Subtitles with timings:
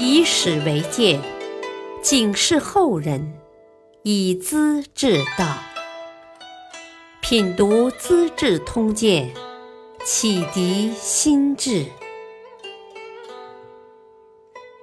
[0.00, 1.20] 以史为鉴，
[2.00, 3.36] 警示后人，
[4.04, 5.58] 以资治道。
[7.20, 9.34] 品读《资治通鉴》，
[10.04, 11.84] 启迪心智。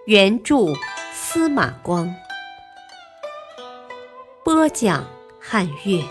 [0.05, 0.73] 原著
[1.13, 2.13] 司马光，
[4.43, 5.07] 播讲
[5.39, 6.03] 汉乐。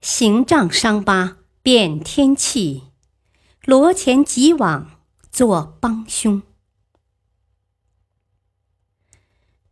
[0.00, 2.84] 行杖伤疤变天气。
[3.68, 4.92] 罗前即往
[5.30, 6.40] 做帮凶。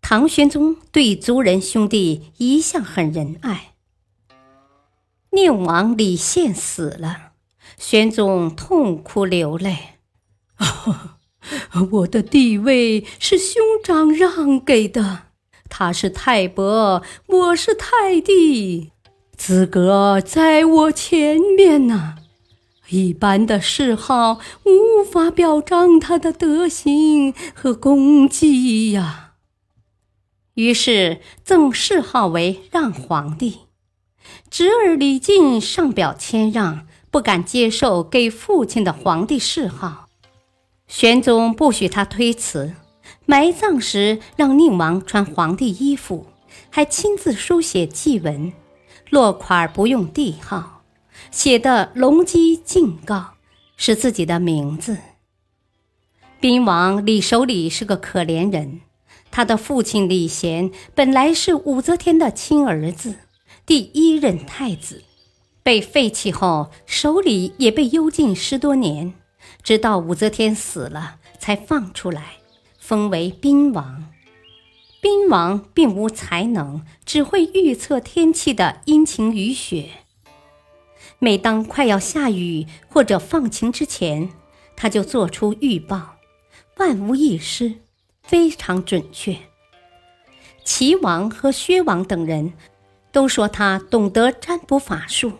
[0.03, 3.73] 唐玄宗对族人兄弟一向很仁爱。
[5.31, 7.33] 宁王李宪死了，
[7.79, 9.95] 玄宗痛哭流泪
[11.93, 15.29] ：“我的地位是兄长让给的，
[15.71, 18.93] 他是太伯，我是太弟，
[19.39, 22.17] 资格在我前面呢。”
[22.91, 29.33] 一般的谥号无法表彰他的德行和功绩呀。
[30.55, 33.59] 于是赠谥号为让皇帝。
[34.51, 40.09] 侄儿李靖上表谦让，不敢接受给父亲的皇帝谥号。
[40.89, 42.75] 玄宗不许他推辞，
[43.27, 46.27] 埋葬时让宁王穿皇帝衣服，
[46.71, 48.53] 还亲自书写祭文，
[49.11, 50.76] 落款不用帝号。
[51.31, 53.35] 写的隆基敬告
[53.77, 54.99] 是自己的名字。
[56.41, 58.81] 宾王李守礼是个可怜人，
[59.31, 63.17] 他的父亲李贤本来是武则天的亲儿子，
[63.65, 65.03] 第一任太子，
[65.63, 69.15] 被废弃后，守礼也被幽禁十多年，
[69.63, 72.35] 直到武则天死了才放出来，
[72.79, 74.05] 封为宾王。
[75.01, 79.91] 宾王并无才能，只会预测天气的阴晴雨雪。
[81.19, 84.31] 每当快要下雨或者放晴之前，
[84.77, 86.17] 他就做出预报，
[86.77, 87.75] 万无一失，
[88.23, 89.37] 非常准确。
[90.65, 92.53] 齐王和薛王等人
[93.13, 95.33] 都说他懂得占卜法术。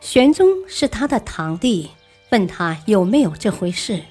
[0.00, 1.90] 玄宗是他的堂弟，
[2.30, 4.02] 问他有没有这回事，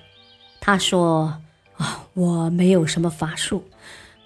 [0.59, 1.41] 他说
[1.77, 3.63] ：“啊，我没有什么法术。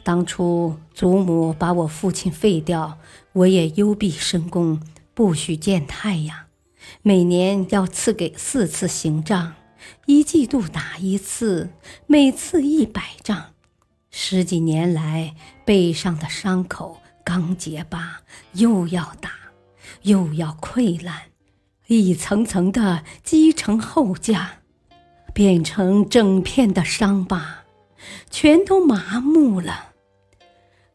[0.03, 2.97] 当初祖母把我父亲废掉，
[3.31, 4.81] 我也幽闭深宫。”
[5.15, 6.45] 不许见太阳，
[7.03, 9.53] 每年要赐给四次刑杖，
[10.07, 11.69] 一季度打一次，
[12.07, 13.51] 每次一百杖。
[14.09, 18.21] 十几年来，背上的伤口刚结疤，
[18.53, 19.31] 又要打，
[20.01, 21.23] 又要溃烂，
[21.85, 24.47] 一层层的积成厚痂，
[25.31, 27.65] 变成整片的伤疤，
[28.31, 29.93] 全都麻木了。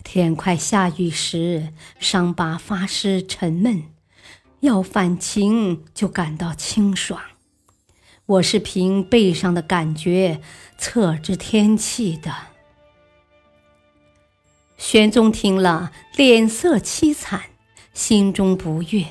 [0.02, 3.84] 天快下雨时，伤疤发湿沉闷。
[4.60, 7.20] 要反晴就感到清爽，
[8.26, 10.40] 我是凭背上的感觉
[10.76, 12.34] 测知天气的。
[14.76, 17.42] 玄宗听了，脸色凄惨，
[17.92, 19.06] 心中不悦。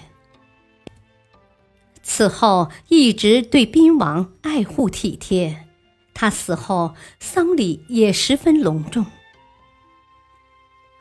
[2.04, 5.66] 此后一直对宾王爱护体贴，
[6.14, 9.06] 他死后丧礼也十分隆重。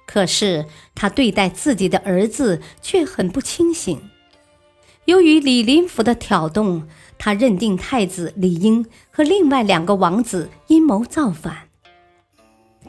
[0.07, 4.09] 可是他对待自己的儿子却很不清醒。
[5.07, 11.69] 由于李林甫的挑动，他认定太子李英和另外两个王子阴谋造反。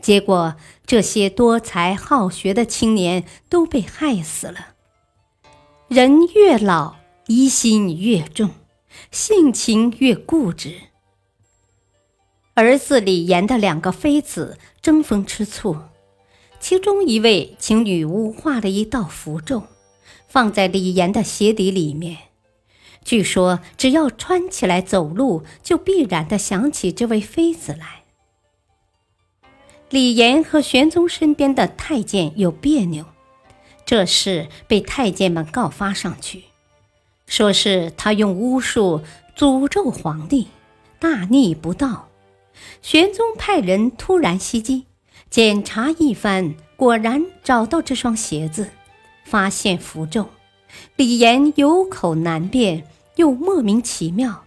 [0.02, 4.74] 结果，这些多才好学的青年都被害死了。
[5.88, 6.96] 人越老，
[7.28, 8.50] 疑心越重，
[9.12, 10.74] 性情越固执。
[12.56, 15.78] 儿子李炎的两个妃子争风吃醋，
[16.60, 19.64] 其中一位请女巫画了一道符咒。
[20.28, 22.18] 放在李岩的鞋底里面，
[23.04, 28.04] 据说只要穿起来走路，就必然的想起这位妃子来。
[29.90, 33.06] 李岩和玄宗身边的太监有别扭，
[33.86, 36.44] 这事被太监们告发上去，
[37.26, 39.02] 说是他用巫术
[39.38, 40.48] 诅咒皇帝，
[41.00, 42.10] 大逆不道。
[42.82, 44.88] 玄宗派人突然袭击，
[45.30, 48.70] 检查一番，果然找到这双鞋子。
[49.30, 50.30] 发现符咒，
[50.96, 52.88] 李岩有口难辩，
[53.18, 54.46] 又莫名其妙。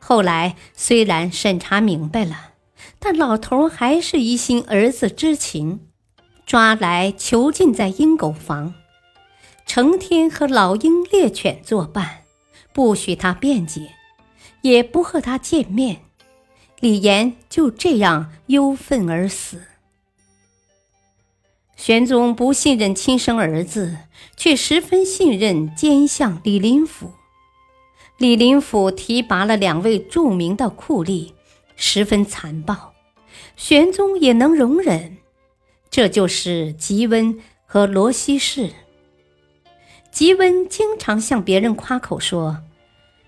[0.00, 2.50] 后来虽然审查明白了，
[2.98, 5.80] 但老头还是疑心儿子知情，
[6.44, 8.74] 抓来囚禁在鹰狗房，
[9.64, 12.24] 成天和老鹰猎犬作伴，
[12.72, 13.92] 不许他辩解，
[14.62, 16.00] 也不和他见面。
[16.80, 19.62] 李岩就这样忧愤而死。
[21.76, 23.96] 玄宗不信任亲生儿子，
[24.36, 27.12] 却十分信任奸相李林甫。
[28.18, 31.32] 李林甫提拔了两位著名的酷吏，
[31.74, 32.92] 十分残暴，
[33.56, 35.16] 玄宗也能容忍。
[35.90, 38.70] 这就是吉温和罗西氏。
[40.12, 42.58] 吉温经常向别人夸口说：“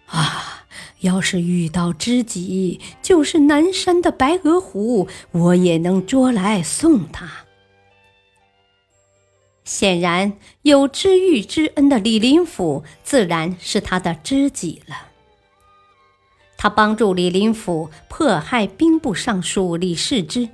[0.06, 0.64] 啊，
[1.00, 7.43] 要是遇到知己，就是南山的白鹅湖，我也能捉来送他。”
[9.64, 15.08] 显然有知遇之恩的李林甫，自然是他的知己了。
[16.56, 20.48] 他帮助李林甫迫害兵部尚书李世之，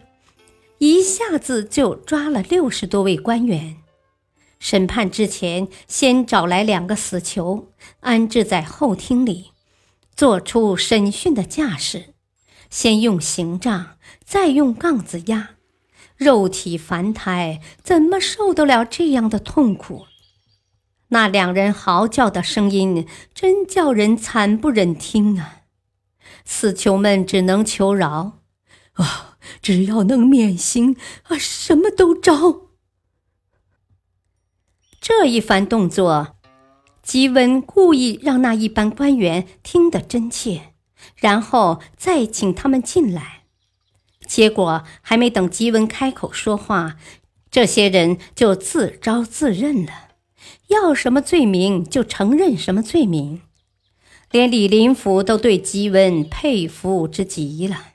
[0.78, 3.76] 一下子就抓了六十多位官员。
[4.58, 7.68] 审判之前，先找来两个死囚，
[8.00, 9.52] 安置在后厅里，
[10.14, 12.14] 做出审讯的架势，
[12.68, 15.50] 先用刑杖，再用杠子压。
[16.20, 20.04] 肉体凡胎怎么受得了这样的痛苦？
[21.08, 25.62] 那两人嚎叫的声音真叫人惨不忍听啊！
[26.44, 28.40] 死囚们只能求饶
[29.00, 32.68] ：“啊，只要能免刑啊，什么都招。”
[35.00, 36.36] 这一番动作，
[37.02, 40.74] 吉温故意让那一班官员听得真切，
[41.16, 43.39] 然后再请他们进来。
[44.30, 46.96] 结果还没等吉文开口说话，
[47.50, 50.10] 这些人就自招自认了，
[50.68, 53.42] 要什么罪名就承认什么罪名，
[54.30, 57.88] 连李林甫都对吉文佩服之极了。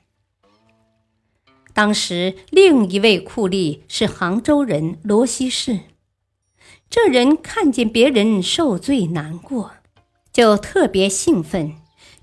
[1.72, 5.80] 当时另一位酷吏是杭州人罗西士，
[6.90, 9.72] 这人看见别人受罪难过，
[10.30, 11.76] 就特别兴奋，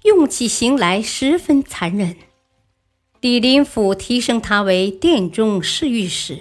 [0.03, 2.15] 用起刑来十分残忍。
[3.23, 6.39] 李林甫提升他为殿中侍御史，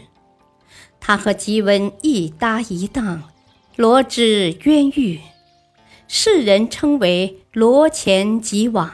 [0.99, 3.31] 他和吉温一搭一档，
[3.77, 5.21] 罗织渊狱，
[6.09, 8.93] 世人称为“罗钱吉网”，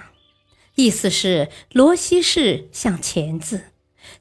[0.77, 3.63] 意思是罗西氏像钳子，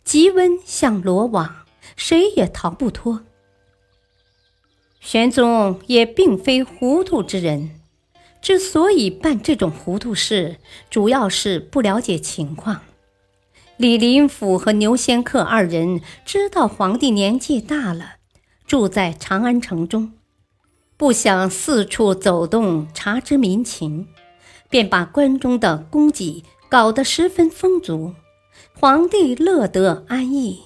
[0.05, 1.65] 吉温像罗网，
[1.97, 3.25] 谁也逃不脱。
[5.01, 7.81] 玄宗也并非糊涂之人，
[8.41, 10.55] 之所以办这种糊涂事，
[10.89, 12.83] 主要是不了解情况。
[13.77, 18.15] 李林甫和牛仙客二人知道皇帝年纪大了，
[18.65, 20.13] 住在长安城中，
[20.97, 24.07] 不想四处走动查知民情，
[24.67, 28.15] 便把关中的供给搞得十分丰足，
[28.73, 30.63] 皇帝乐得安逸。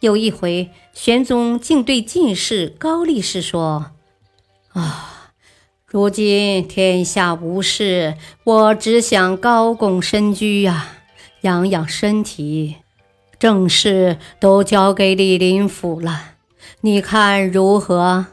[0.00, 3.92] 有一回，玄宗竟对进士高力士说
[4.74, 5.32] ：“啊，
[5.86, 10.96] 如今天下无事，我只想高拱身居呀。”
[11.42, 12.76] 养养身体，
[13.38, 16.36] 正事都交给李林甫了，
[16.82, 18.26] 你看如何？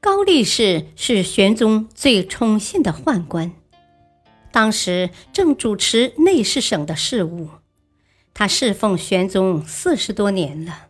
[0.00, 3.52] 高力士是玄宗最宠信的宦官，
[4.52, 7.48] 当时正主持内侍省的事务。
[8.32, 10.86] 他侍奉玄宗四十多年了，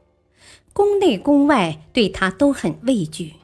[0.73, 3.35] 宫内宫外对他都很畏惧。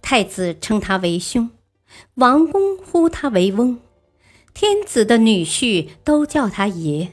[0.00, 1.50] 太子称他为兄，
[2.14, 3.78] 王公呼他为翁。
[4.60, 7.12] 天子的女婿都叫他爷，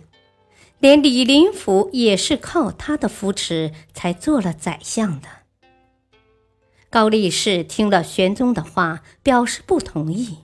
[0.80, 5.28] 连李林甫也是靠他的扶持才做了宰相的。
[6.90, 10.38] 高力士听了玄宗的话，表示不同意。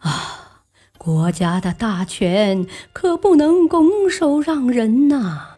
[0.00, 0.64] 啊，
[0.98, 5.56] 国家的大权可不能拱手让人呐！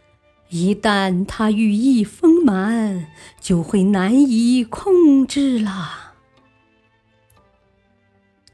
[0.51, 3.09] 一旦他羽翼丰满，
[3.41, 6.10] 就会难以控制了。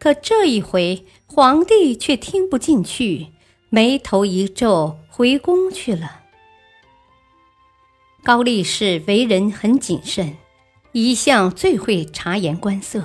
[0.06, 3.32] 可这一回，皇帝却听不进去，
[3.70, 6.20] 眉头一皱，回宫去了。
[8.22, 10.36] 高力士为人很谨慎，
[10.92, 13.02] 一向最会察言观色。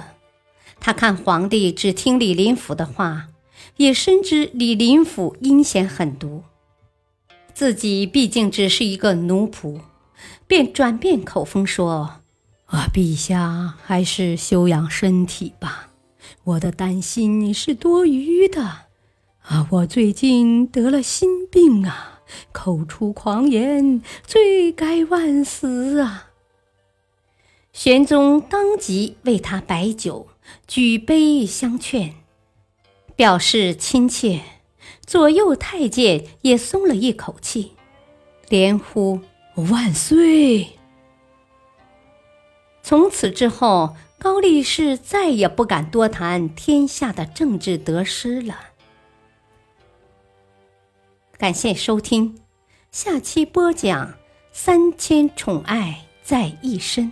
[0.79, 3.29] 他看皇帝只听李林甫的话，
[3.77, 6.43] 也深知李林甫阴险狠毒，
[7.55, 9.79] 自己毕竟只是一个奴仆，
[10.45, 12.17] 便转变口风说
[12.69, 15.87] ：“啊，陛下还是休养身体吧。”
[16.43, 18.61] 我的担心是多余的，
[19.41, 19.67] 啊！
[19.71, 26.29] 我最近得了心病啊，口出狂言，罪该万死啊！
[27.73, 30.27] 玄宗当即为他摆酒，
[30.67, 32.15] 举杯相劝，
[33.15, 34.41] 表示亲切。
[35.05, 37.73] 左右太监也松了一口气，
[38.49, 39.19] 连呼
[39.55, 40.79] 万岁。
[42.81, 43.95] 从此之后。
[44.23, 48.55] 高力士再也不敢多谈天下的政治得失了。
[51.39, 52.39] 感谢收听，
[52.91, 54.13] 下期播讲
[54.51, 57.11] 三千宠爱在一身，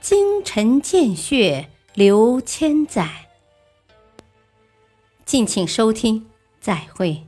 [0.00, 3.28] 精诚见血流千载。
[5.26, 6.30] 敬请收听，
[6.62, 7.26] 再会。